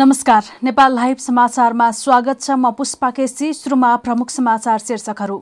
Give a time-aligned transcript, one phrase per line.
[0.00, 5.38] नमस्कार नेपाल लाइभ समाचारमा स्वागत छ म पुष्पा केसी सुरुमा प्रमुख समाचार शीर्षकहरू।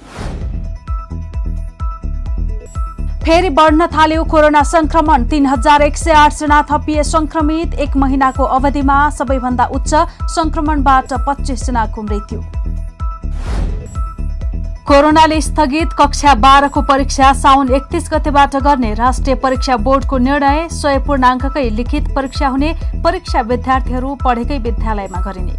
[3.24, 8.98] फेरि बढ्न थाल्यो कोरोना संक्रमण तीन हजार एक सय आठजना थपिए संक्रमित एक महिनाको अवधिमा
[9.18, 9.94] सबैभन्दा उच्च
[10.36, 12.40] संक्रमणबाट पच्चिसजनाको मृत्यु।
[14.88, 21.68] कोरोनाले स्थगित कक्षा बाह्रको परीक्षा साउन एकतिस गतेबाट गर्ने राष्ट्रिय परीक्षा बोर्डको निर्णय सय पूर्णाङ्ककै
[21.70, 22.72] लिखित परीक्षा हुने
[23.04, 25.54] परीक्षा विद्यार्थीहरू पढेकै विद्यालयमा गरिने।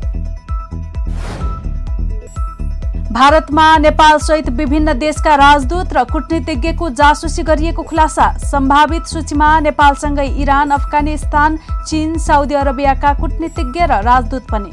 [3.12, 10.70] भारतमा नेपाल सहित विभिन्न देशका राजदूत र कूटनीतिज्ञको जासुसी गरिएको खुलासा सम्भावित सूचीमा नेपालसँगै इरान
[10.72, 14.72] अफगानिस्तान चीन साउदी अरबियाका कूटनीतिज्ञ र राजदूत पनि।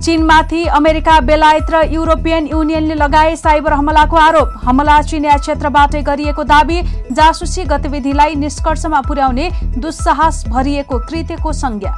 [0.00, 6.78] चीनमाथि अमेरिका बेलायत र युरोपियन युनियनले लगाए साइबर हमलाको आरोप। हमला चिनिया क्षेत्रबाटै गरिएको दावी
[7.12, 11.92] जासुसी गतिविधिलाई निष्कर्षमा पुर्याउने दुस्साहस भरिएको कृत्यको संज्ञा।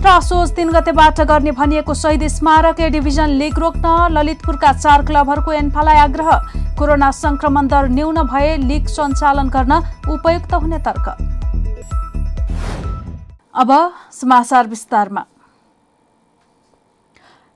[0.00, 5.52] र असोज तीन गतेबाट गर्ने भनिएको शहीद स्मारक ए डिभिजन लिग रोक्न ललितपुरका चार क्लबहरूको
[5.54, 6.30] एन्फालाई आग्रह।
[6.78, 11.06] कोरोना संक्रमण दर न्यून भए लिग सञ्चालन गर्न उपयुक्त हुने तर्क।
[13.54, 13.72] अब
[14.12, 15.24] समाचार विस्तारमा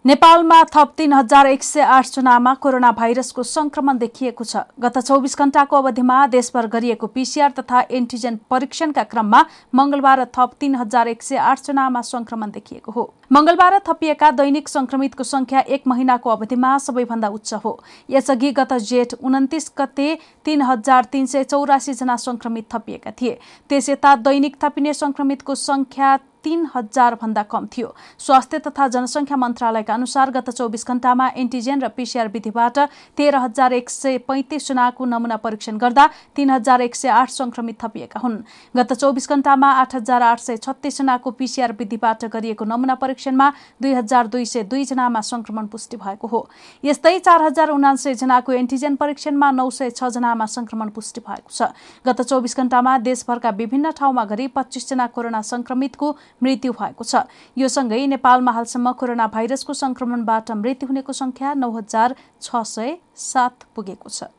[0.06, 5.76] नेपालमा थप तीन हजार एक सय आठजनामा कोरोना भाइरसको संक्रमण देखिएको छ। गत चौबिस घण्टाको
[5.76, 9.40] अवधिमा देशभर गरिएको पिसिआर तथा एन्टिजेन परीक्षणका क्रममा
[9.74, 15.60] मंगलबार थप तीन हजार एक सय आठजनामा संक्रमण देखिएको हो। मंगलबार थपिएका दैनिक संक्रमितको संख्या
[15.68, 17.74] एक महिनाको अवधिमा सबैभन्दा उच्च हो।
[18.10, 20.08] यसअघि गत जेठ उन्तिस गते
[20.44, 23.38] तीन हजार तीन सय चौरासी जना संक्रमित थपिएका थिए।
[23.70, 26.16] त्यस यता दैनिक थपिने संक्रमितको संख्या
[26.46, 27.88] तीन हजार भन्दा कम थियो।
[28.20, 32.78] स्वास्थ्य तथा जनसंख्या मन्त्रालयका अनुसार गत चौबिस घण्टामा एन्टिजेन र पिसिआर विधिबाट
[33.18, 36.06] तेह्र हजार एक सय पैंतिस जनाको नमुना परीक्षण गर्दा
[36.36, 38.36] तीन हजार एक सय आठ संक्रमित थपिएका हुन्।
[38.76, 43.50] गत चौबिस घण्टामा आठ हजार आठ सय छत्तीस जनाको पिसिआर विधिबाट गरिएको नमुना परीक्षणमा
[43.82, 46.46] दुई हजार दुई सय दुई जनामा संक्रमण पुष्टि भएको हो।
[46.84, 51.74] यस्तै चार हजार उनासय जनाको एन्टिजेन परीक्षणमा नौ सय छ जनामा संक्रमण पुष्टि भएको छ।
[52.06, 57.24] गत चौबिस घण्टामा देशभरका विभिन्न ठाउँमा गरी पच्चिसजना कोरोना संक्रमितको मृत्यु भएको छ।
[57.58, 63.64] यो सँगै नेपालमा हालसम्म कोरोना भाइरसको संक्रमणबाट मृत्यु हुनेको संख्या नौ हजार छ सय सात
[63.74, 64.35] पुगेको छ।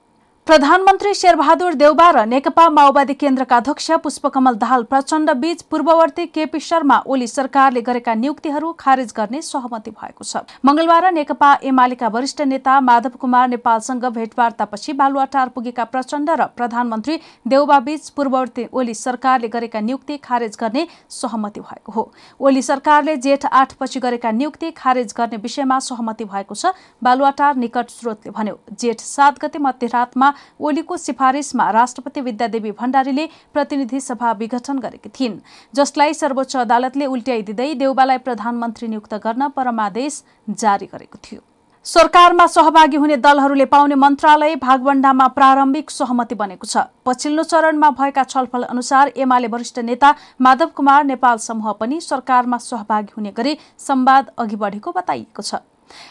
[0.48, 7.00] प्रधानमन्त्री शेरबहादुर देउबा र नेकपा माओवादी केन्द्रका अध्यक्ष पुष्पकमल दाहाल प्रचण्ड बीच पूर्ववर्ती केपी शर्मा
[7.06, 13.18] ओली सरकारले गरेका नियुक्तिहरू खारेज गर्ने सहमति भएको छ। मंगलबार नेकपा एमालेका वरिष्ठ नेता माधव
[13.20, 20.18] कुमार नेपालसँग भेटवार्तापछि बालुवाटार पुगेका प्रचण्ड र प्रधानमन्त्री देउबा बीच पूर्ववर्ती ओली सरकारले गरेका नियुक्ति
[20.24, 26.26] खारेज गर्ने सहमति भएको हो। ओली सरकारले जेठ आठपछि गरेका नियुक्ति खारेज गर्ने विषयमा सहमति
[26.26, 33.28] भएको छ। बालुवाटार निकट स्रोतले भन्यो जेठ सात गते मध्यरातमा ओलीको सिफारिसमा राष्ट्रपति विद्यादेवी भण्डारीले
[33.54, 35.40] प्रतिनिधि सभा विघटन गरेकी थिइन्।
[35.74, 41.42] जसलाई सर्वोच्च अदालतले उल्ट्याइदिँदै देउबालाई प्रधानमन्त्री नियुक्त गर्न परमादेश जारी गरेको थियो।
[41.86, 48.64] सरकारमा सहभागी हुने दलहरूले पाउने मन्त्रालय भागवण्डामा प्रारम्भिक सहमति बनेको छ। पछिल्लो चरणमा भएका छलफल
[48.66, 54.56] अनुसार एमाले वरिष्ठ नेता माधव कुमार नेपाल समूह पनि सरकारमा सहभागी हुने गरी संवाद अघि
[54.58, 55.64] बढेको बताइएको छ।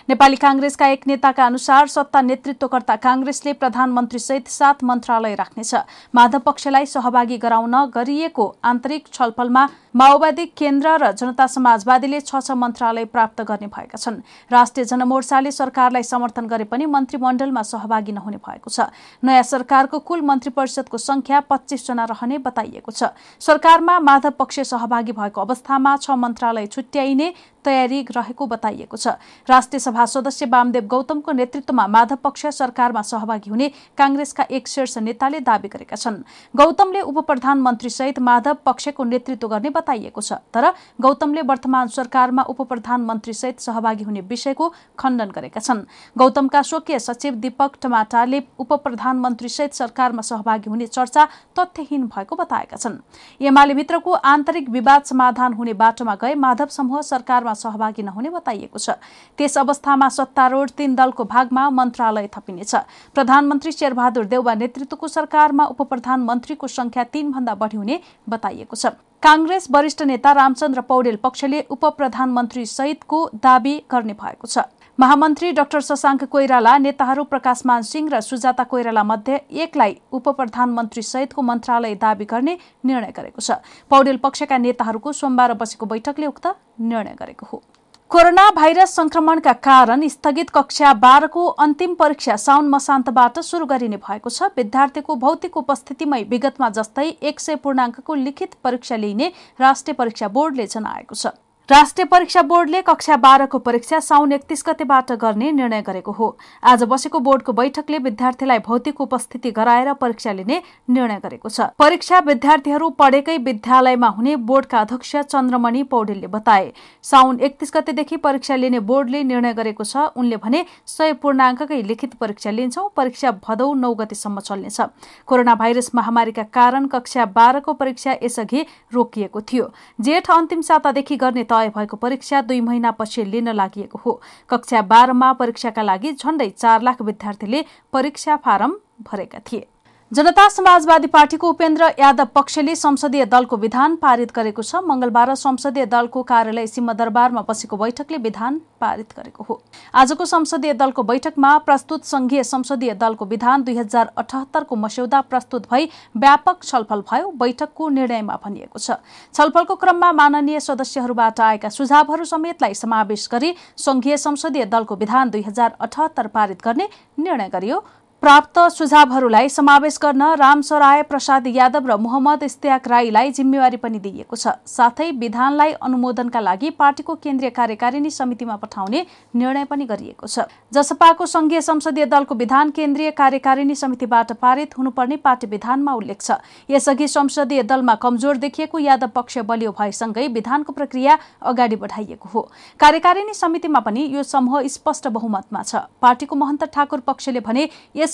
[0.09, 5.75] नेपाली काङ्ग्रेसका एक नेताका अनुसार सत्ता नेतृत्वकर्ता काङ्ग्रेसले प्रधानमन्त्री सहित सात मन्त्रालय राख्नेछ।
[6.15, 13.05] माधव पक्षलाई सहभागी गराउन गरिएको आन्तरिक छलफलमा माओवादी केन्द्र र जनता समाजवादीले छ छ मन्त्रालय
[13.09, 14.21] प्राप्त गर्ने भएका छन्।
[14.53, 18.93] राष्ट्रिय जनमोर्चाले सरकारलाई समर्थन गरे पनि मन्त्रीमण्डलमा सहभागी नहुने भएको छ।
[19.25, 25.41] नयाँ सरकारको कुल मन्त्री परिषदको संख्या पच्चिसजना रहने बताइएको छ। सरकारमा माधव पक्ष सहभागी भएको
[25.41, 27.33] अवस्थामा छ मन्त्रालय छुट्याइने
[27.65, 29.17] तयारी रहेको बताइएको छ।
[29.49, 35.41] राष्ट्रिय सभा सदस्य वामदेव गौतमको नेतृत्वमा माधव पक्ष सरकारमा सहभागी हुने काङ्ग्रेसका एक शीर्ष नेताले
[35.41, 36.23] दावी गरेका छन्।
[36.55, 42.61] गौतमले उप प्रधानमन्त्री सहित माधव पक्षको नेतृत्व गर्ने बताइएको छ। तर गौतमले वर्तमान सरकारमा उप
[42.69, 44.67] प्रधानमन्त्री सहित सहभागी हुने विषयको
[44.99, 45.87] खण्डन गरेका छन्।
[46.17, 51.25] गौतमका स्वकीय सचिव दीपक टमाटाले उप प्रधानमन्त्री सहित सरकारमा सहभागी हुने चर्चा
[51.55, 52.99] तथ्यहीन भएको बताएका छन्।
[53.41, 58.99] एमाले भित्रको आन्तरिक विवाद समाधान हुने बाटोमा गए माधव समूह सरकारमा सहभागी नहुने बताइएको छ।
[59.39, 62.75] त्यस अवस्थामा सत्तारूढ तीन दलको भागमा मन्त्रालय थपिनेछ।
[63.15, 68.87] प्रधानमन्त्री शेरबहादुर देउवा नेतृत्वको सरकारमा उप प्रधानमन्त्रीको संख्या तीनभन्दा बढी हुने बताइएको छ।
[69.23, 74.59] काङ्ग्रेस वरिष्ठ नेता रामचन्द्र पौडेल पक्षले उप प्रधानमन्त्री सहितको दावी गर्ने भएको छ।
[74.99, 81.43] महामन्त्री डाक्टर शशाङ्क कोइराला नेताहरू प्रकाशमान सिंह र सुजाता कोइराला मध्ये एकलाई उप प्रधानमन्त्री सहितको
[81.43, 83.59] मन्त्रालय दावी गर्ने निर्णय गरेको छ।
[83.91, 86.47] पौडेल पक्षका नेताहरूको सोमबार बसेको बैठकले उक्त
[86.87, 87.63] निर्णय गरेको हो।
[88.11, 94.49] कोरोना भाइरस संक्रमणका कारण स्थगित कक्षा बाह्रको अन्तिम परीक्षा साउन मसान्तबाट शुरू गरिने भएको छ।
[94.57, 101.15] विद्यार्थीको भौतिक उपस्थितिमै विगतमा जस्तै एक सय पूर्णाङ्कको लिखित परीक्षा लिइने राष्ट्रिय परीक्षा बोर्डले जनाएको
[101.15, 101.35] छ।
[101.69, 106.27] राष्ट्रिय परीक्षा बोर्डले कक्षा बाह्रको परीक्षा साउन एकतीस गतेबाट गर्ने निर्णय गरेको हो।
[106.63, 112.91] आज बसेको बोर्डको बैठकले विद्यार्थीलाई भौतिक उपस्थिति गराएर परीक्षा लिने निर्णय गरेको छ। परीक्षा विद्यार्थीहरू
[112.93, 116.71] पढेकै विद्यालयमा हुने बोर्डका अध्यक्ष चन्द्रमणि पौडेलले बताए
[117.05, 122.51] साउन एकतीस गतेदेखि परीक्षा लिने बोर्डले निर्णय गरेको छ। उनले भने सय पूर्णाङ्ककै लिखित परीक्षा
[122.53, 124.81] लिन्छौ परीक्षा भदौ नौ गतेसम्म चल्नेछ।
[125.27, 128.65] कोरोना भाइरस महामारीका कारण कक्षा बाह्रको परीक्षा यसअघि
[128.95, 129.69] रोकिएको थियो।
[129.99, 135.83] जेठ अन्तिम सातादेखि गर्ने तय भएको परीक्षा दुई महिनापछि लिन लागि हो। कक्षा बाह्रमा परीक्षाका
[135.83, 139.67] लागि झण्डै चार लाख विद्यार्थीले परीक्षा फारम भरेका थिए।
[140.13, 146.23] जनता समाजवादी पार्टीको उपेन्द्र यादव पक्षले संसदीय दलको विधान पारित गरेको छ। मंगलबार संसदीय दलको
[146.23, 149.61] कार्यालय सिंहदरबारमा बसेको बैठकले विधान पारित गरेको हो।
[149.95, 155.91] आजको संसदीय दलको बैठकमा प्रस्तुत संघीय संसदीय दलको विधान दुई हजार अठहत्तरको मस्यौदा प्रस्तुत भई
[156.17, 159.03] व्यापक छलफल भयो। बैठकको निर्णयमा भनिएको छ।
[159.35, 165.77] छलफलको क्रममा माननीय सदस्यहरूबाट आएका सुझावहरू समेतलाई समावेश गरी संघीय संसदीय दलको विधान दुई हजार
[165.81, 166.89] अठहत्तर पारित गर्ने
[167.19, 167.85] निर्णय गरियो।
[168.27, 174.55] प्राप्त सुझावहरूलाई समावेश गर्न रामसराय प्रसाद यादव र मोहम्मद इस्तियाक राईलाई जिम्मेवारी पनि दिइएको छ।
[174.67, 181.61] साथै विधानलाई अनुमोदनका लागि पार्टीको केन्द्रीय कार्यकारिणी समितिमा पठाउने निर्णय पनि गरिएको छ। जसपाको संघीय
[181.61, 187.95] संसदीय दलको विधान केन्द्रीय कार्यकारिणी समितिबाट पारित हुनुपर्ने पार्टी विधानमा उल्लेख छ। यसअघि संसदीय दलमा
[188.03, 192.43] कमजोर देखिएको यादव पक्ष बलियो भएसँगै विधानको प्रक्रिया अगाडि बढाइएको हो।
[192.81, 197.69] कार्यकारिणी समितिमा पनि यो समूह स्पष्ट बहुमतमा छ। पार्टीको महन्त ठाकुर पक्षले भने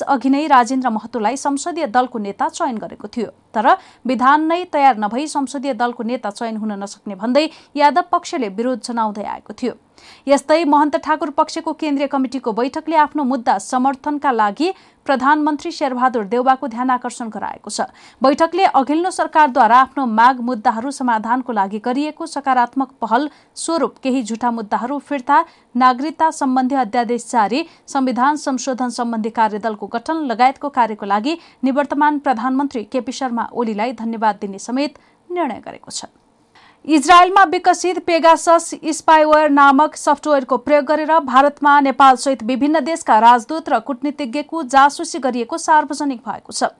[0.04, 3.66] अघि नै राजेन्द्र महतोलाई संसदीय दलको नेता चयन गरेको थियो। तर
[4.06, 9.24] विधान नै तयार नभई संसदीय दलको नेता चयन हुन नसक्ने भन्दै यादव पक्षले विरोध जनाउँदै
[9.24, 9.74] आएको थियो।
[10.26, 14.72] यस्तै महन्त ठाकुर पक्षको केन्द्रीय कमिटिको बैठकले आफ्नो मुद्दा समर्थनका लागि
[15.06, 17.80] प्रधानमन्त्री शेरबहादुर देउबाको ध्यान आकर्षण गराएको छ।
[18.22, 24.98] बैठकले अघिल्लो सरकारद्वारा आफ्नो माग मुद्दाहरू समाधानको लागि गरिएको सकारात्मक पहल स्वरूप केही झुटा मुद्दाहरू
[25.08, 25.42] फिर्ता
[25.76, 33.12] नागरिकता सम्बन्धी अध्यादेश जारी संविधान संशोधन सम्बन्धी कार्यदलको गठन लगायतको कार्यको लागि निवर्तमान प्रधानमन्त्री केपी
[33.12, 36.04] शर्मा ओलीलाई धन्यवाद दिने समेत निर्णय गरेको छ।
[36.84, 44.62] इजरायलमा विकसित पेगासस स्पाइवेयर नामक सफ्टवेयरको प्रयोग गरेर भारतमा नेपालसहित विभिन्न देशका राजदूत र कूटनीतिज्ञको
[44.66, 46.70] जासुसी गरिएको सार्वजनिक भएको छ।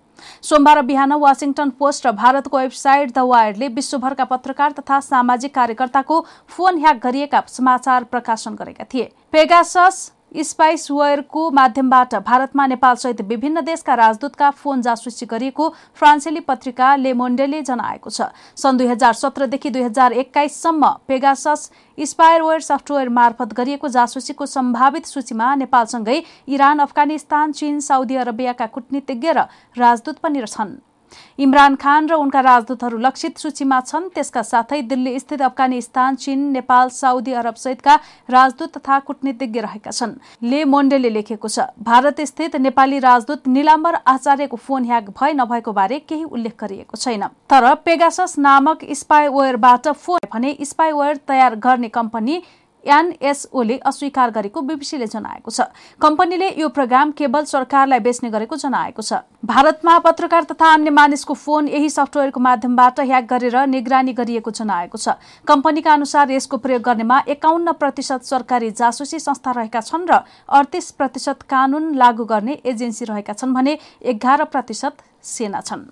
[0.42, 6.20] सोमबार बिहान वासिङटन पोस्ट र भारतको वेबसाइट द वायरले विश्वभरका पत्रकार तथा सामाजिक कार्यकर्ताको
[6.50, 10.02] फोन ह्याक गरिएका समाचार प्रकाशन गरेका थिए। पेगासस
[10.32, 18.32] स्पाइसवेयरको माध्यमबाट भारतमा नेपालसहित विभिन्न देशका राजदूतका फोन जासुसी गरिएको फ्रान्सेली पत्रिका लेमोन्डेले जनाएको छ।
[18.56, 25.54] सन् दुई हजार सत्रदेखि दुई हजार एक्काइससम्म पेगासस स्पायरवेयर सफ्टवेयर मार्फत गरिएको जासुसीको सम्भावित सूचीमा
[25.54, 29.46] नेपालसँगै इरान अफगानिस्तान चीन साउदी अरबियाका कूटनीतिज्ञ र
[29.76, 30.91] राजदूत पनि छन्।
[31.38, 36.88] इमरान खान र उनका राजदूतहरू लक्षित सूचीमा छन्। त्यसका साथै दिल्ली स्थित अफगानिस्तान चीन नेपाल
[36.92, 37.94] साउदी अरब सहितका
[38.30, 44.56] राजदूत तथा कूटनीतिज्ञ रहेका छन्। ले मोन्डेले लेखेको छ भारत स्थित नेपाली राजदूत निलाम्बर आचार्यको
[44.58, 50.56] फोन ह्याक भए नभएको बारे केही उल्लेख गरिएको छैन। तर पेगासस नामक स्पाइवेयरबाट फोन भने
[50.62, 52.42] स्पाइवेयर तयार गर्ने कम्पनी
[52.84, 55.60] एनएसओले अस्वीकार गरेको बीबीसीले जनाएको छ।
[56.00, 61.68] कम्पनीले यो प्रोग्राम केवल सरकारलाई बेच्ने गरेको जनाएको छ। भारतमा पत्रकार तथा अन्य मानिसको फोन
[61.68, 67.72] यही सफ्टवेयरको माध्यमबाट ह्याक गरेर निगरानी गरिएको जनाएको छ। कम्पनीका अनुसार यसको प्रयोग गर्नेमा एकाउन्न
[67.74, 73.54] प्रतिशत सरकारी जासुसी संस्था रहेका छन् र अडतिस प्रतिशत कानून लागू गर्ने एजेन्सी रहेका छन्
[73.54, 75.90] भने एघार प्रतिशत सेना छन्।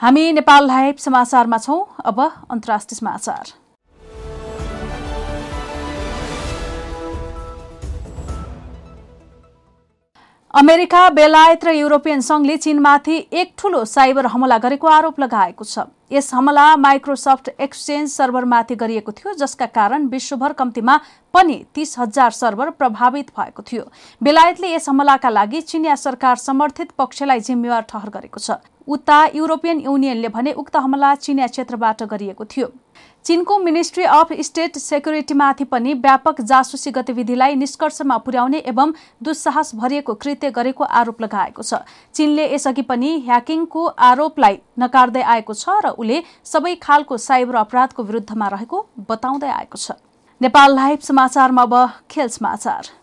[0.00, 3.67] हामी नेपाल लाइभ समाचारमा छौं। अब अन्तर्राष्ट्रिय समाचार।
[10.58, 16.34] अमेरिका बेलायत र युरोपियन संघले चीनमाथि एक ठूलो साइबर हमला गरेको आरोप लगाएको छ। यस
[16.34, 20.96] हमला माइक्रोसफ्ट एक्सचेन्ज सर्भरमाथि गरिएको थियो जसका कारण विश्वभर कम्तीमा
[21.34, 23.84] पनि तीस हजार सर्भर प्रभावित भएको थियो।
[24.20, 28.58] बेलायतले यस हमलाका लागि चिनिया सरकार समर्थित पक्षलाई जिम्मेवार ठहर गरेको छ।
[28.88, 32.68] उता युरोपियन युनियनले भने उक्त हमला चिनिया क्षेत्रबाट गरिएको थियो।
[33.24, 38.92] चीनको मिनिस्ट्री अफ स्टेट सेक्युरिटीमाथि पनि व्यापक जासुसी गतिविधिलाई निष्कर्षमा पुर्याउने एवं
[39.22, 41.82] दुस्साहस भरिएको कृत्य गरेको आरोप लगाएको छ।
[42.14, 48.48] चीनले यसअघि पनि ह्याकिङको आरोपलाई नकार्दै आएको छ र उसले सबै खालको साइबर अपराधको विरुद्धमा
[48.48, 50.00] रहेको बताउँदै आएको छ।
[50.40, 51.74] नेपाल लाइभ समाचारमा अब
[52.10, 52.97] खेल समाचार।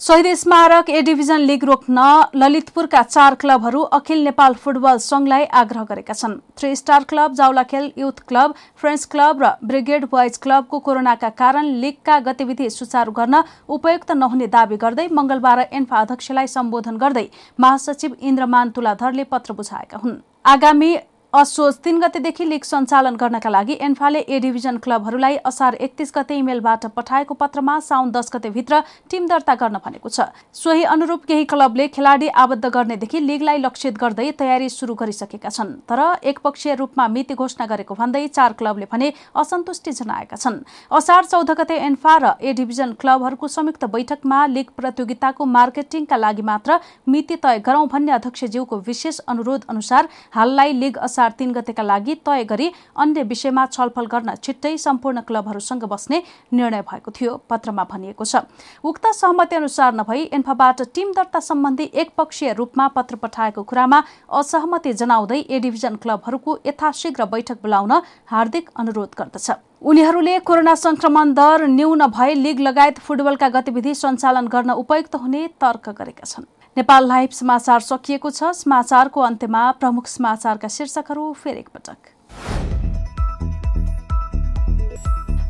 [0.00, 2.02] शहीद स्मारक ए डिभिजन लिग रोक्न
[2.34, 8.22] ललितपुरका चार क्लबहरू अखिल नेपाल फुटबल संघलाई आग्रह गरेका छन्। Three star club Jawalakhel youth
[8.28, 14.46] club French club र ब्रिगेड बोइज क्लबको कोरोनाका कारण लिगका गतिविधि सुचारू गर्न उपयुक्त नहुने
[14.48, 17.26] दावी गर्दै मंगलबार एन्फा अध्यक्षलाई सम्बोधन गर्दै
[17.58, 20.94] महासचिव इन्द्रमान तुलाधरले पत्र बुझाएका हुन्। आगामी
[21.32, 26.86] असोज तीन गतेदेखि लिग सञ्चालन गर्नका लागि एन्फाले ए डिभिजन क्लबहरूलाई असार एकतिस गते इमेलबाट
[26.96, 32.28] पठाएको पत्रमा साउन दस गतेभित्र टिम दर्ता गर्न भनेको छ। सोही अनुरूप केही क्लबले खेलाडी
[32.36, 37.94] आबद्ध गर्नेदेखि लिगलाई लक्षित गर्दै तयारी शुरू गरिसकेका छन् तर एकपक्षीय रूपमा मिति घोषणा गरेको
[37.94, 40.58] भन्दै चार क्लबले भने असन्तुष्टि जनाएका छन्।
[40.90, 46.80] असार चौध गते एन्फा र ए डिभिजन क्लबहरूको संयुक्त बैठकमा लिग प्रतियोगिताको मार्केटिङका लागि मात्र
[47.06, 52.44] मिति तय गरौं भन्ने अध्यक्षज्यूको विशेष अनुरोध अनुसार हाललाई लिग असार तीन गतेका लागि तय
[52.44, 56.22] गरी अन्य विषयमा छलफल गर्न छिट्टै सम्पूर्ण क्लबहरूसँग बस्ने
[56.52, 58.36] निर्णय भएको थियो पत्रमा भनिएको छ।
[58.84, 65.40] उक्त सहमति अनुसार नभई एन्फाबाट टिम दर्ता सम्बन्धी एकपक्षीय रूपमा पत्र पठाएको कुरामा असहमति जनाउँदै
[65.40, 67.92] ए डिभिजन क्लबहरूको यथाशीघ्र बैठक बोलाउन
[68.26, 69.50] हार्दिक अनुरोध गर्दछ।
[69.82, 75.88] उनीहरूले कोरोना संक्रमण दर न्यून भए लिग लगायत फुटबलका गतिविधि सञ्चालन गर्न उपयुक्त हुने तर्क
[76.00, 81.98] गरेका छन्। नेपाल लाइभ समाचार सकिएको छ। समाचारको अन्त्यमा प्रमुख समाचारका शीर्षकहरू फेरि एकपटक।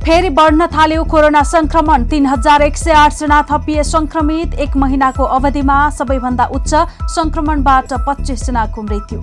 [0.04, 5.78] फेरि बढ्न थाल्यो कोरोना संक्रमण तीन हजार एक सय आठजना थपिए संक्रमित एक महिनाको अवधिमा
[5.90, 6.74] सबैभन्दा उच्च
[7.14, 9.20] संक्रमणबाट पच्चिसजनाको मृत्यु।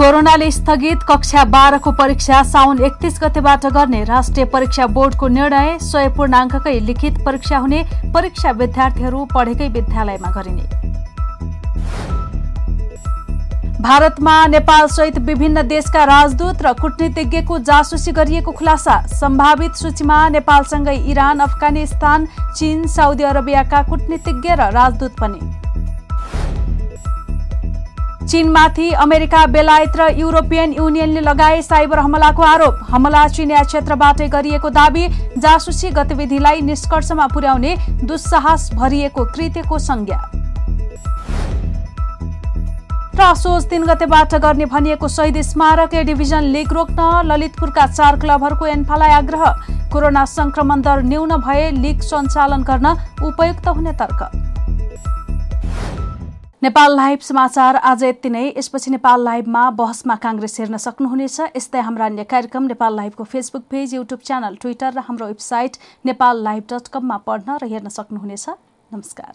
[0.00, 6.78] कोरोनाले स्थगित कक्षा बाह्रको परीक्षा साउन एकतिस गतेबाट गर्ने राष्ट्रिय परीक्षा बोर्डको निर्णय सय पूर्णाङ्ककै
[6.86, 7.82] लिखित परीक्षा हुने
[8.14, 10.64] परीक्षा विद्यार्थीहरू पढेकै विद्यालयमा गरिने।
[13.82, 21.38] भारतमा नेपाल सहित विभिन्न देशका राजदूत र कूटनीतिज्ञको जासुसी गरिएको खुलासा सम्भावित सूचीमा नेपालसँगै इरान
[21.44, 22.26] अफगानिस्तान
[22.56, 25.59] चीन साउदी अरबियाका कूटनीतिज्ञ र राजदूत पनि।
[28.30, 35.06] चीनमाथि अमेरिका बेलायत र युरोपियन युनियनले लगाए साइबर हमलाको आरोप। हमला चिनिया क्षेत्रबाटै गरिएको दावी
[35.36, 37.74] जासुसी गतिविधिलाई निष्कर्षमा पुर्याउने
[38.06, 40.18] दुस्साहस भरिएको कृत्यको संज्ञा।
[43.10, 49.10] र असोज तीन गतेबाट गर्ने भनिएको शहीद स्मारक डिभिजन लिग रोक्न ललितपुरका चार क्लबहरूको एन्फालाई
[49.12, 49.44] आग्रह।
[49.92, 52.94] कोरोना संक्रमण दर न्यून भए लिग सञ्चालन गर्न
[53.24, 54.39] उपयुक्त हुने तर्क।
[56.62, 62.06] नेपाल लाइभ समाचार आज यति नै। यसपछि नेपाल लाइभमा बहसमा काङ्ग्रेस हेर्न सक्नुहुनेछ। यस्तै हाम्रा
[62.06, 65.76] अन्य कार्यक्रम Nepal लाइभको Facebook page YouTube channel Twitter र हाम्रो वेबसाइट
[66.06, 68.48] नेपाल लाइभ डट कममा पढ्न र हेर्न सक्नुहुनेछ।
[68.90, 69.32] नमस्कार।